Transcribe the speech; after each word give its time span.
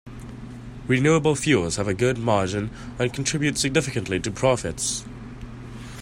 Renewable 0.87 1.35
fuels 1.35 1.75
have 1.75 1.87
a 1.87 1.93
good 1.93 2.17
margin 2.17 2.71
and 2.97 3.13
contribute 3.13 3.55
significantly 3.55 4.19
to 4.19 4.31
profits. 4.31 5.05